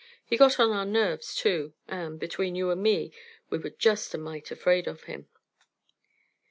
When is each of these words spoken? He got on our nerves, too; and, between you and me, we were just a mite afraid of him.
He 0.25 0.35
got 0.35 0.59
on 0.59 0.71
our 0.71 0.83
nerves, 0.83 1.35
too; 1.35 1.75
and, 1.87 2.19
between 2.19 2.55
you 2.55 2.71
and 2.71 2.81
me, 2.81 3.11
we 3.51 3.59
were 3.59 3.69
just 3.69 4.15
a 4.15 4.17
mite 4.17 4.49
afraid 4.49 4.87
of 4.87 5.03
him. 5.03 5.27